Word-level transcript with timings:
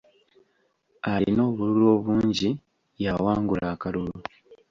Alina 1.11 1.41
obululu 1.49 1.85
obungi 1.95 2.49
y'awangula 3.03 3.65
akalulu. 3.73 4.17